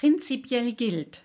[0.00, 1.24] Prinzipiell gilt,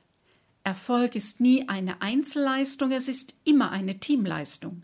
[0.66, 4.82] Erfolg ist nie eine Einzelleistung, es ist immer eine Teamleistung.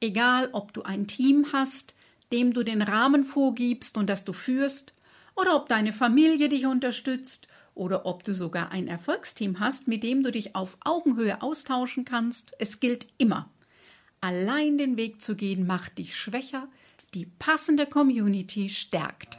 [0.00, 1.94] Egal, ob du ein Team hast,
[2.32, 4.92] dem du den Rahmen vorgibst und das du führst,
[5.36, 7.46] oder ob deine Familie dich unterstützt,
[7.76, 12.56] oder ob du sogar ein Erfolgsteam hast, mit dem du dich auf Augenhöhe austauschen kannst,
[12.58, 13.48] es gilt immer.
[14.20, 16.66] Allein den Weg zu gehen macht dich schwächer,
[17.14, 19.38] die passende Community stärkt.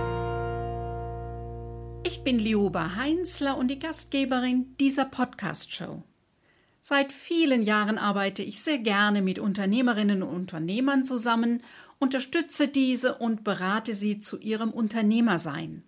[2.03, 6.01] Ich bin Lioba Heinzler und die Gastgeberin dieser Podcast-Show.
[6.81, 11.61] Seit vielen Jahren arbeite ich sehr gerne mit Unternehmerinnen und Unternehmern zusammen,
[11.99, 15.83] unterstütze diese und berate sie zu ihrem Unternehmersein.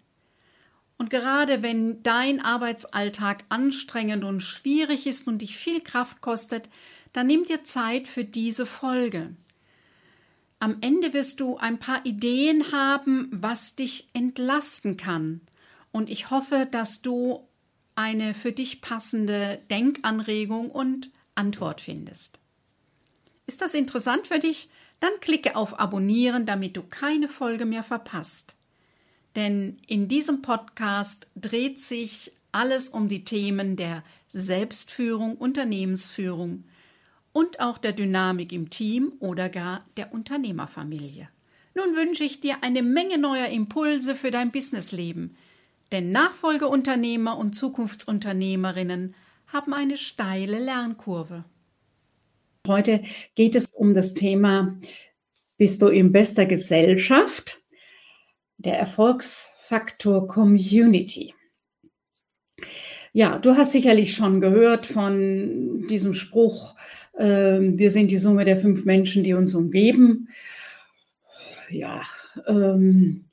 [0.98, 6.70] Und gerade wenn dein Arbeitsalltag anstrengend und schwierig ist und dich viel Kraft kostet,
[7.12, 9.36] dann nimm dir Zeit für diese Folge.
[10.60, 15.42] Am Ende wirst du ein paar Ideen haben, was dich entlasten kann.
[15.94, 17.48] Und ich hoffe, dass du
[17.96, 22.40] eine für dich passende Denkanregung und Antwort findest.
[23.46, 24.70] Ist das interessant für dich?
[25.00, 28.56] Dann klicke auf Abonnieren, damit du keine Folge mehr verpasst.
[29.36, 36.64] Denn in diesem Podcast dreht sich alles um die Themen der Selbstführung, Unternehmensführung
[37.34, 41.30] und auch der Dynamik im Team oder gar der Unternehmerfamilie.
[41.76, 45.36] Nun wünsche ich dir eine Menge neuer Impulse für dein Businessleben,
[45.94, 49.16] denn Nachfolgeunternehmer und Zukunftsunternehmerinnen
[49.48, 51.46] haben eine steile Lernkurve.
[52.68, 53.04] Heute
[53.36, 54.78] geht es um das Thema,
[55.58, 57.64] bist du in bester Gesellschaft?
[58.64, 61.34] der Erfolgsfaktor Community.
[63.12, 66.76] Ja, du hast sicherlich schon gehört von diesem Spruch,
[67.18, 70.30] äh, wir sind die Summe der fünf Menschen, die uns umgeben.
[71.70, 72.02] Ja,
[72.48, 73.26] ähm,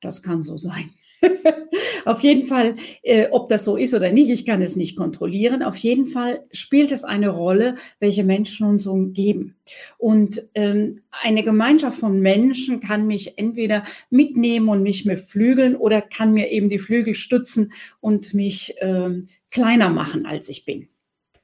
[0.00, 0.90] das kann so sein.
[2.04, 5.62] auf jeden Fall, äh, ob das so ist oder nicht, ich kann es nicht kontrollieren.
[5.62, 9.56] Auf jeden Fall spielt es eine Rolle, welche Menschen uns umgeben.
[9.98, 16.00] Und ähm, eine Gemeinschaft von Menschen kann mich entweder mitnehmen und mich mit Flügeln oder
[16.02, 20.88] kann mir eben die Flügel stützen und mich ähm, kleiner machen, als ich bin.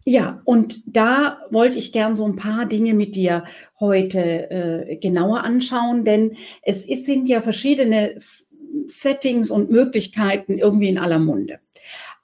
[0.06, 3.44] Ja, und da wollte ich gern so ein paar Dinge mit dir
[3.80, 8.18] heute äh, genauer anschauen, denn es ist, sind ja verschiedene
[8.86, 11.60] Settings und Möglichkeiten irgendwie in aller Munde.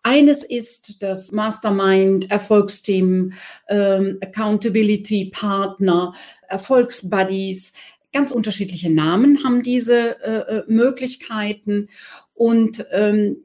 [0.02, 3.32] Eines ist das Mastermind, Erfolgsteam,
[3.68, 6.14] ähm, Accountability Partner,
[6.48, 7.74] Erfolgsbuddies.
[8.12, 11.88] Ganz unterschiedliche Namen haben diese äh, äh, Möglichkeiten
[12.34, 13.44] und ähm,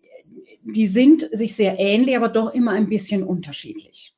[0.64, 4.16] die sind sich sehr ähnlich, aber doch immer ein bisschen unterschiedlich.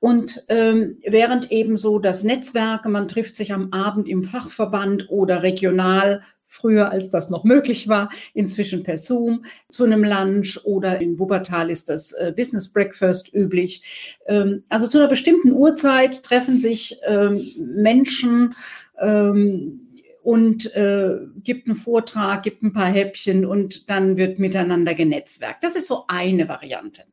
[0.00, 5.42] Und ähm, während eben so das Netzwerk, man trifft sich am Abend im Fachverband oder
[5.42, 11.18] regional früher als das noch möglich war, inzwischen per Zoom zu einem Lunch oder in
[11.18, 14.18] Wuppertal ist das äh, Business Breakfast üblich.
[14.26, 18.54] Ähm, also zu einer bestimmten Uhrzeit treffen sich ähm, Menschen
[18.98, 19.88] ähm,
[20.22, 25.62] und äh, gibt einen Vortrag, gibt ein paar Häppchen und dann wird miteinander genetzwerkt.
[25.62, 27.04] Das ist so eine Variante.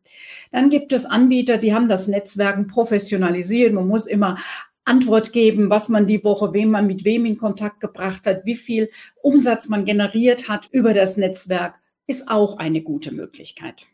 [0.51, 3.73] Dann gibt es Anbieter, die haben das Netzwerken professionalisiert.
[3.73, 4.37] Man muss immer
[4.85, 8.55] Antwort geben, was man die Woche, wem man mit wem in Kontakt gebracht hat, wie
[8.55, 8.89] viel
[9.21, 11.75] Umsatz man generiert hat über das Netzwerk,
[12.07, 13.87] ist auch eine gute Möglichkeit.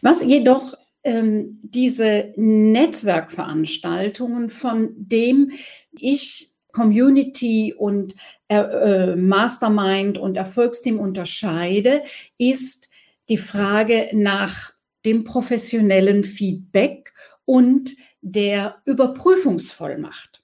[0.00, 5.52] Was jedoch ähm, diese Netzwerkveranstaltungen, von dem
[5.92, 8.14] ich Community und
[8.48, 12.02] äh, Mastermind und Erfolgsteam unterscheide,
[12.38, 12.88] ist
[13.28, 14.72] die Frage nach
[15.04, 17.12] dem professionellen Feedback
[17.44, 20.40] und der Überprüfungsvollmacht.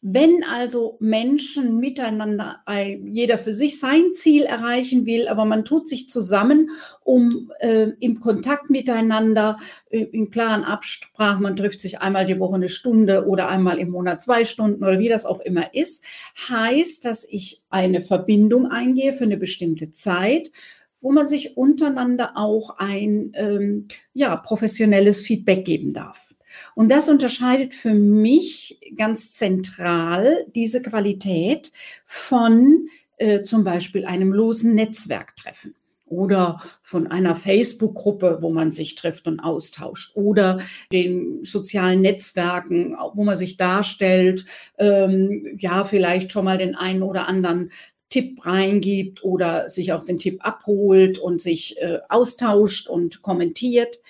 [0.00, 2.60] Wenn also Menschen miteinander,
[3.04, 6.70] jeder für sich sein Ziel erreichen will, aber man tut sich zusammen,
[7.02, 9.58] um äh, im Kontakt miteinander,
[9.90, 13.90] äh, in klaren Absprachen, man trifft sich einmal die Woche eine Stunde oder einmal im
[13.90, 16.04] Monat zwei Stunden oder wie das auch immer ist,
[16.48, 20.52] heißt, dass ich eine Verbindung eingehe für eine bestimmte Zeit,
[21.00, 26.27] wo man sich untereinander auch ein ähm, ja, professionelles Feedback geben darf.
[26.74, 31.72] Und das unterscheidet für mich ganz zentral diese Qualität
[32.06, 35.74] von äh, zum Beispiel einem losen Netzwerktreffen.
[36.10, 40.60] oder von einer Facebook-Gruppe, wo man sich trifft und austauscht oder
[40.90, 44.46] den sozialen Netzwerken, wo man sich darstellt,
[44.78, 47.70] ähm, ja, vielleicht schon mal den einen oder anderen
[48.08, 54.00] Tipp reingibt oder sich auch den Tipp abholt und sich äh, austauscht und kommentiert.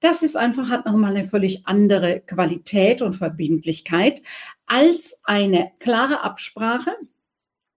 [0.00, 4.22] Das ist einfach, hat nochmal eine völlig andere Qualität und Verbindlichkeit
[4.66, 6.92] als eine klare Absprache.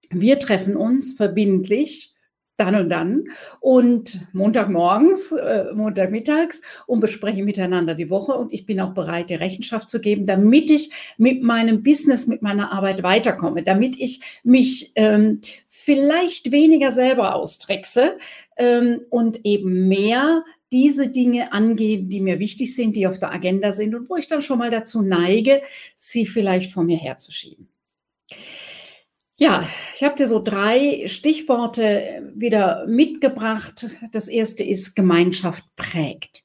[0.10, 2.14] Wir treffen uns verbindlich
[2.58, 3.24] dann und dann
[3.60, 9.36] und Montagmorgens, äh, Montagmittags und besprechen miteinander die Woche und ich bin auch bereit, die
[9.36, 14.92] Rechenschaft zu geben, damit ich mit meinem Business, mit meiner Arbeit weiterkomme, damit ich mich
[14.96, 18.18] ähm, vielleicht weniger selber austrickse
[18.56, 20.44] ähm, und eben mehr
[20.74, 24.28] diese Dinge angehen, die mir wichtig sind, die auf der Agenda sind und wo ich
[24.28, 25.62] dann schon mal dazu neige,
[25.96, 27.70] sie vielleicht vor mir herzuschieben.
[29.38, 33.88] Ja, ich habe dir so drei Stichworte wieder mitgebracht.
[34.12, 36.44] Das erste ist Gemeinschaft prägt.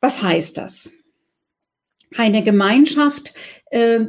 [0.00, 0.92] Was heißt das?
[2.14, 3.32] Eine Gemeinschaft,
[3.70, 4.00] äh,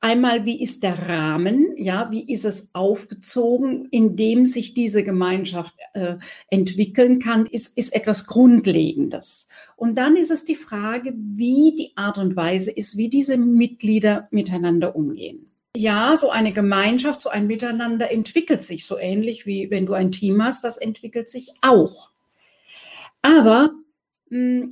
[0.00, 5.74] einmal, wie ist der Rahmen, ja, wie ist es aufgezogen, in dem sich diese Gemeinschaft
[5.94, 6.16] äh,
[6.48, 9.48] entwickeln kann, ist, ist etwas Grundlegendes.
[9.76, 14.28] Und dann ist es die Frage, wie die Art und Weise ist, wie diese Mitglieder
[14.30, 15.50] miteinander umgehen.
[15.76, 20.10] Ja, so eine Gemeinschaft, so ein Miteinander entwickelt sich so ähnlich wie wenn du ein
[20.10, 22.10] Team hast, das entwickelt sich auch.
[23.22, 23.70] Aber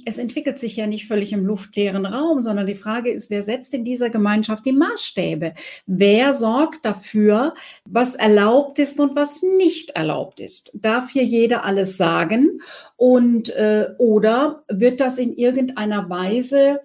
[0.04, 3.74] es entwickelt sich ja nicht völlig im luftleeren Raum, sondern die Frage ist, wer setzt
[3.74, 5.54] in dieser Gemeinschaft die Maßstäbe?
[5.86, 10.70] Wer sorgt dafür, was erlaubt ist und was nicht erlaubt ist?
[10.74, 12.60] Darf hier jeder alles sagen?
[12.96, 16.80] Und äh, oder wird das in irgendeiner Weise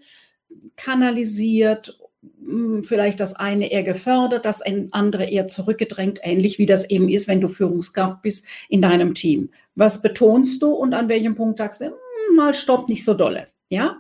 [0.76, 2.00] kanalisiert
[2.44, 7.28] hm, vielleicht das eine eher gefördert, das andere eher zurückgedrängt, ähnlich wie das eben ist,
[7.28, 9.50] wenn du Führungskraft bist in deinem Team.
[9.76, 11.94] Was betonst du und an welchem Punkt sagst du, hm,
[12.36, 13.48] mal stopp, nicht so dolle.
[13.70, 14.00] Ja,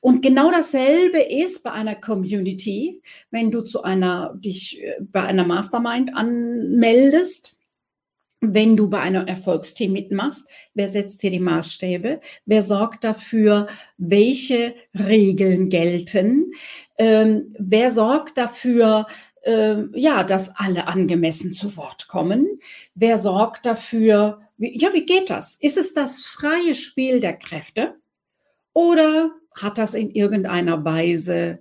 [0.00, 3.02] und genau dasselbe ist bei einer Community,
[3.32, 7.56] wenn du zu einer, dich äh, bei einer Mastermind anmeldest,
[8.40, 12.20] wenn du bei einem Erfolgsteam mitmachst, wer setzt hier die Maßstäbe?
[12.46, 13.66] Wer sorgt dafür,
[13.96, 16.52] welche Regeln gelten?
[16.98, 19.06] Ähm, wer sorgt dafür,
[19.94, 22.60] ja, dass alle angemessen zu Wort kommen?
[22.94, 25.56] Wer sorgt dafür, ja, wie geht das?
[25.56, 27.94] Ist es das freie Spiel der Kräfte?
[28.72, 31.60] Oder hat das in irgendeiner Weise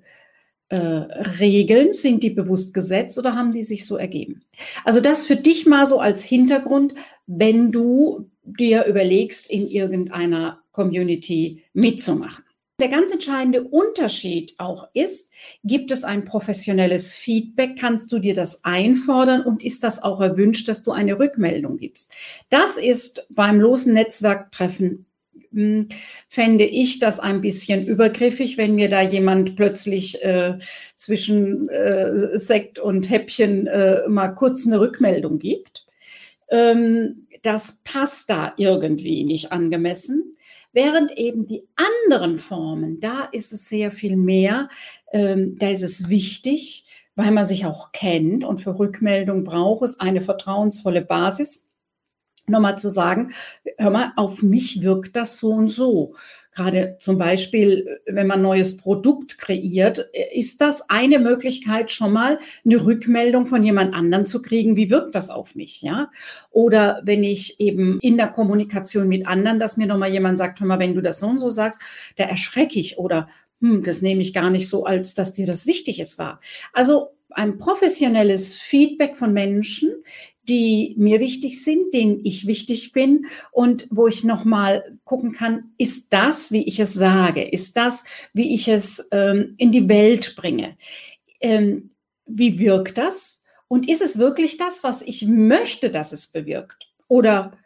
[0.69, 1.93] äh, Regeln?
[1.93, 4.43] Sind die bewusst gesetzt oder haben die sich so ergeben?
[4.83, 6.93] Also das für dich mal so als Hintergrund,
[7.25, 12.43] wenn du dir überlegst, in irgendeiner Community mitzumachen.
[12.79, 15.31] Der ganz entscheidende Unterschied auch ist,
[15.63, 17.75] gibt es ein professionelles Feedback?
[17.79, 22.13] Kannst du dir das einfordern und ist das auch erwünscht, dass du eine Rückmeldung gibst?
[22.51, 25.07] Das ist beim losen Netzwerktreffen
[25.51, 25.89] hm,
[26.29, 30.59] fände ich das ein bisschen übergriffig, wenn mir da jemand plötzlich äh,
[30.93, 35.87] zwischen äh, Sekt und Häppchen äh, mal kurz eine Rückmeldung gibt.
[36.49, 40.36] Ähm, das passt da irgendwie nicht angemessen.
[40.77, 44.69] Während eben die anderen Formen, da ist es sehr viel mehr,
[45.11, 46.85] ähm, da ist es wichtig,
[47.15, 51.71] weil man sich auch kennt und für Rückmeldung braucht es eine vertrauensvolle Basis
[52.45, 53.33] nochmal zu sagen,
[53.79, 56.13] hör mal, auf mich wirkt das so und so.
[56.57, 62.83] Gerade zum Beispiel, wenn man neues Produkt kreiert, ist das eine Möglichkeit, schon mal eine
[62.83, 66.09] Rückmeldung von jemand anderen zu kriegen, wie wirkt das auf mich, ja?
[66.49, 70.65] Oder wenn ich eben in der Kommunikation mit anderen, dass mir nochmal jemand sagt, hör
[70.65, 71.79] mal, wenn du das so und so sagst,
[72.15, 73.27] da erschrecke ich oder
[73.61, 76.39] hm, das nehme ich gar nicht so, als dass dir das wichtig ist war.
[76.73, 80.03] Also ein professionelles Feedback von Menschen,
[80.43, 86.11] die mir wichtig sind, denen ich wichtig bin und wo ich nochmal gucken kann, ist
[86.13, 90.77] das, wie ich es sage, ist das, wie ich es ähm, in die Welt bringe,
[91.39, 91.91] ähm,
[92.25, 97.57] wie wirkt das und ist es wirklich das, was ich möchte, dass es bewirkt oder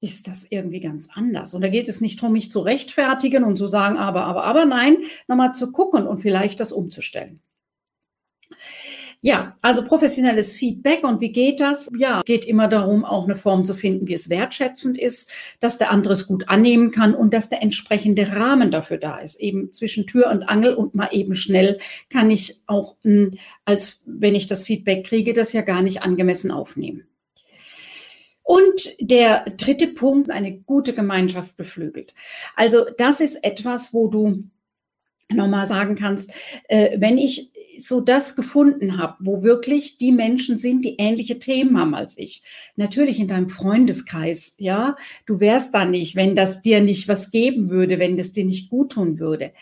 [0.00, 1.54] ist das irgendwie ganz anders.
[1.54, 4.64] Und da geht es nicht darum, mich zu rechtfertigen und zu sagen, aber, aber, aber,
[4.64, 4.96] nein,
[5.28, 7.40] nochmal zu gucken und vielleicht das umzustellen.
[9.24, 11.88] Ja, also professionelles Feedback und wie geht das?
[11.96, 15.92] Ja, geht immer darum, auch eine Form zu finden, wie es wertschätzend ist, dass der
[15.92, 19.36] andere es gut annehmen kann und dass der entsprechende Rahmen dafür da ist.
[19.36, 21.78] Eben zwischen Tür und Angel und mal eben schnell
[22.10, 26.50] kann ich auch, hm, als wenn ich das Feedback kriege, das ja gar nicht angemessen
[26.50, 27.06] aufnehmen.
[28.42, 32.12] Und der dritte Punkt, eine gute Gemeinschaft beflügelt.
[32.56, 34.42] Also das ist etwas, wo du
[35.28, 36.32] nochmal sagen kannst,
[36.68, 37.51] äh, wenn ich
[37.82, 42.42] so das gefunden habe, wo wirklich die Menschen sind, die ähnliche Themen haben als ich.
[42.76, 44.96] Natürlich in deinem Freundeskreis, ja.
[45.26, 48.70] Du wärst da nicht, wenn das dir nicht was geben würde, wenn das dir nicht
[48.70, 49.52] gut tun würde.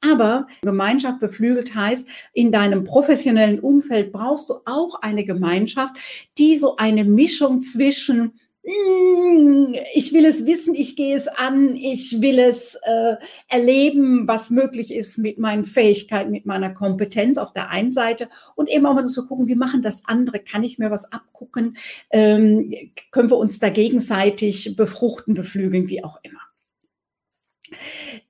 [0.00, 5.96] Aber Gemeinschaft beflügelt heißt, in deinem professionellen Umfeld brauchst du auch eine Gemeinschaft,
[6.38, 12.38] die so eine Mischung zwischen ich will es wissen, ich gehe es an, ich will
[12.38, 13.16] es äh,
[13.48, 18.68] erleben, was möglich ist mit meinen Fähigkeiten, mit meiner Kompetenz auf der einen Seite und
[18.68, 21.78] eben auch mal zu gucken, wie machen das andere, kann ich mir was abgucken,
[22.10, 22.74] ähm,
[23.10, 26.40] können wir uns da gegenseitig befruchten, beflügeln, wie auch immer.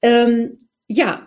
[0.00, 1.26] Ähm, ja,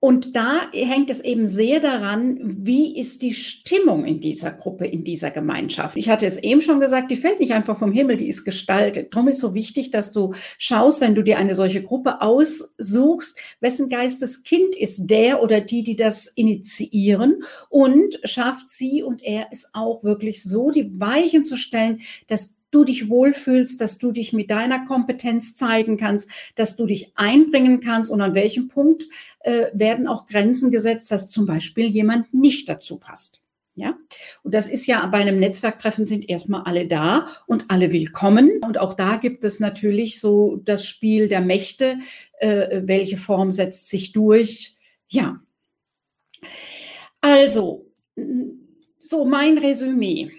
[0.00, 5.02] und da hängt es eben sehr daran, wie ist die Stimmung in dieser Gruppe, in
[5.02, 5.96] dieser Gemeinschaft.
[5.96, 9.12] Ich hatte es eben schon gesagt, die fällt nicht einfach vom Himmel, die ist gestaltet.
[9.12, 13.88] Darum ist so wichtig, dass du schaust, wenn du dir eine solche Gruppe aussuchst, wessen
[13.88, 20.04] Geisteskind ist der oder die, die das initiieren und schafft sie und er es auch
[20.04, 24.84] wirklich so, die Weichen zu stellen, dass du dich wohlfühlst, dass du dich mit deiner
[24.86, 29.04] Kompetenz zeigen kannst, dass du dich einbringen kannst und an welchem Punkt
[29.40, 33.42] äh, werden auch Grenzen gesetzt, dass zum Beispiel jemand nicht dazu passt.
[33.74, 33.96] Ja,
[34.42, 38.58] und das ist ja bei einem Netzwerktreffen sind erstmal alle da und alle willkommen.
[38.60, 42.00] Und auch da gibt es natürlich so das Spiel der Mächte.
[42.40, 44.74] Äh, welche Form setzt sich durch?
[45.06, 45.40] Ja.
[47.20, 47.86] Also,
[49.00, 50.32] so mein Resümee.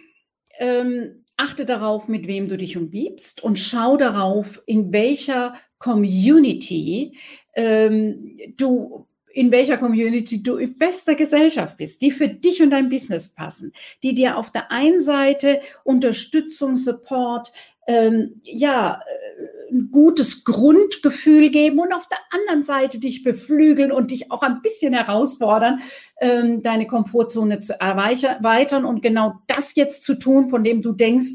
[0.58, 7.18] Ähm, achte darauf, mit wem du dich umgibst und schau darauf, in welcher Community
[7.56, 12.90] ähm, du in welcher Community du in bester Gesellschaft bist, die für dich und dein
[12.90, 17.54] Business passen, die dir auf der einen Seite Unterstützung, Support,
[17.88, 24.12] ähm, ja, äh, ein gutes Grundgefühl geben und auf der anderen Seite dich beflügeln und
[24.12, 25.82] dich auch ein bisschen herausfordern,
[26.22, 31.32] ähm, deine Komfortzone zu erweitern und genau das jetzt zu tun, von dem du denkst,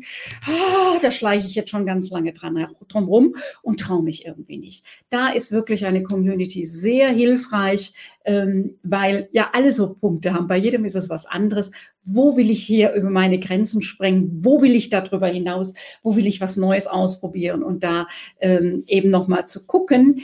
[0.46, 4.58] ah, da schleiche ich jetzt schon ganz lange dran drum rum und traue mich irgendwie
[4.58, 4.84] nicht.
[5.10, 10.48] Da ist wirklich eine Community sehr hilfreich, ähm, weil ja alle so Punkte haben.
[10.48, 11.70] Bei jedem ist es was anderes.
[12.04, 14.44] Wo will ich hier über meine Grenzen sprengen?
[14.44, 15.74] Wo will ich darüber hinaus?
[16.02, 17.62] Wo will ich was Neues ausprobieren?
[17.62, 18.06] Und da
[18.40, 20.22] ähm, eben nochmal zu gucken,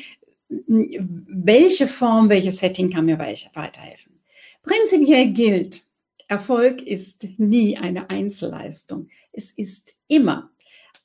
[0.66, 4.09] welche Form, welches Setting kann mir weiterhelfen.
[4.62, 5.82] Prinzipiell gilt,
[6.28, 9.08] Erfolg ist nie eine Einzelleistung.
[9.32, 10.50] Es ist immer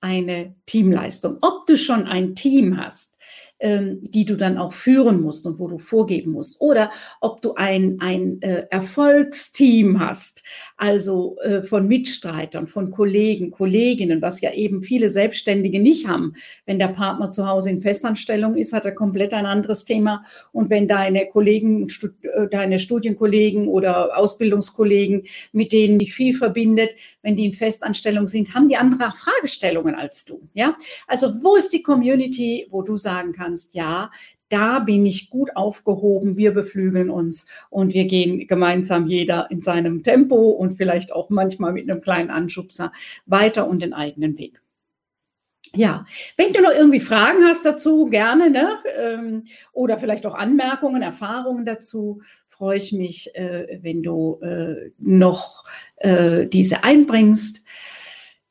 [0.01, 1.37] eine Teamleistung.
[1.41, 3.17] Ob du schon ein Team hast,
[3.59, 6.59] ähm, die du dann auch führen musst und wo du vorgeben musst.
[6.59, 10.43] Oder ob du ein, ein äh, Erfolgsteam hast,
[10.75, 16.33] also äh, von Mitstreitern, von Kollegen, Kolleginnen, was ja eben viele Selbstständige nicht haben.
[16.65, 20.25] Wenn der Partner zu Hause in Festanstellung ist, hat er komplett ein anderes Thema.
[20.51, 21.87] Und wenn deine Kollegen,
[22.33, 26.89] äh, deine Studienkollegen oder Ausbildungskollegen, mit denen dich viel verbindet,
[27.21, 30.41] wenn die in Festanstellung sind, haben die andere Fragestellungen als du.
[30.53, 30.75] Ja,
[31.07, 34.11] also wo ist die Community, wo du sagen kannst, kannst, ja,
[34.49, 40.03] da bin ich gut aufgehoben, wir beflügeln uns und wir gehen gemeinsam jeder in seinem
[40.03, 42.91] Tempo und vielleicht auch manchmal mit einem kleinen Anschubser
[43.25, 44.61] weiter und den eigenen Weg.
[45.73, 46.05] Ja,
[46.37, 48.77] wenn du noch irgendwie Fragen hast dazu, gerne, ne?
[48.97, 55.65] Ähm, oder vielleicht auch Anmerkungen, Erfahrungen dazu, freue ich mich, äh, wenn du äh, noch
[55.97, 57.61] äh, diese einbringst.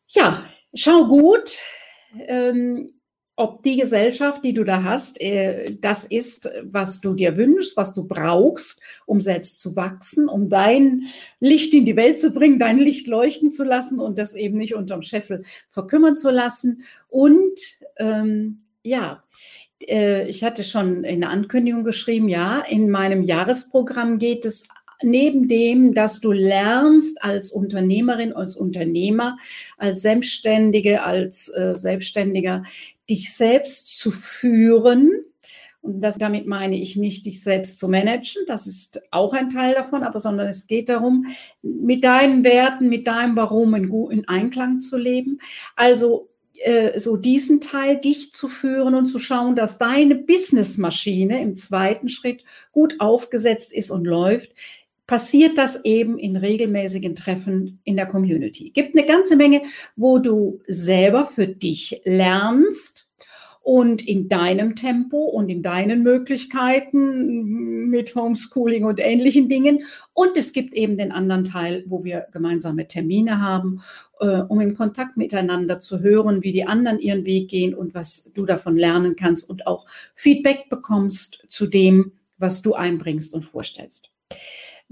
[0.08, 1.56] Ja, schau gut.
[3.36, 7.92] Ob die Gesellschaft, die du da hast, äh, das ist, was du dir wünschst, was
[7.92, 11.06] du brauchst, um selbst zu wachsen, um dein
[11.40, 14.74] Licht in die Welt zu bringen, dein Licht leuchten zu lassen und das eben nicht
[14.74, 16.84] unterm Scheffel verkümmern zu lassen.
[17.08, 17.58] Und
[17.96, 19.24] ähm, ja,
[19.80, 24.68] äh, ich hatte schon in der Ankündigung geschrieben, ja, in meinem Jahresprogramm geht es
[25.04, 29.36] neben dem, dass du lernst als Unternehmerin, als Unternehmer,
[29.76, 32.64] als Selbstständige, als äh, Selbstständiger,
[33.08, 35.10] dich selbst zu führen.
[35.82, 38.42] Und das, damit meine ich nicht, dich selbst zu managen.
[38.46, 41.26] Das ist auch ein Teil davon, aber sondern es geht darum,
[41.60, 45.40] mit deinen Werten, mit deinem Warum in, in Einklang zu leben.
[45.76, 46.30] Also
[46.64, 52.08] äh, so diesen Teil dich zu führen und zu schauen, dass deine Businessmaschine im zweiten
[52.08, 54.52] Schritt gut aufgesetzt ist und läuft,
[55.06, 58.70] passiert das eben in regelmäßigen Treffen in der Community.
[58.70, 59.62] Gibt eine ganze Menge,
[59.96, 63.10] wo du selber für dich lernst
[63.64, 69.84] und in deinem Tempo und in deinen Möglichkeiten mit Homeschooling und ähnlichen Dingen.
[70.12, 73.80] Und es gibt eben den anderen Teil, wo wir gemeinsame Termine haben,
[74.20, 78.30] äh, um im Kontakt miteinander zu hören, wie die anderen ihren Weg gehen und was
[78.34, 84.13] du davon lernen kannst und auch Feedback bekommst zu dem, was du einbringst und vorstellst.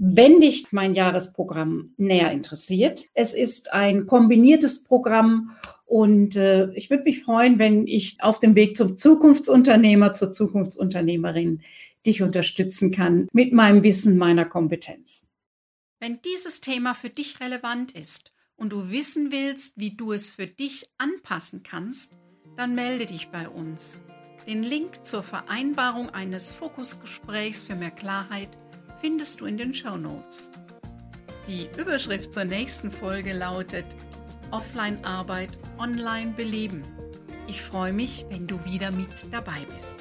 [0.05, 3.05] Wenn dich mein Jahresprogramm näher interessiert.
[3.13, 5.51] Es ist ein kombiniertes Programm
[5.85, 11.61] und äh, ich würde mich freuen, wenn ich auf dem Weg zum Zukunftsunternehmer, zur Zukunftsunternehmerin
[12.05, 15.25] dich unterstützen kann mit meinem Wissen, meiner Kompetenz.
[16.01, 20.47] Wenn dieses Thema für dich relevant ist und du wissen willst, wie du es für
[20.47, 22.17] dich anpassen kannst,
[22.57, 24.01] dann melde dich bei uns.
[24.47, 28.57] Den Link zur Vereinbarung eines Fokusgesprächs für mehr Klarheit
[29.03, 30.49] findest du in den Show Notes.
[31.45, 33.83] Die Überschrift zur nächsten Folge lautet
[34.51, 36.83] Offline-Arbeit online beleben.
[37.49, 39.97] Ich freue mich, wenn du wieder mit dabei bist.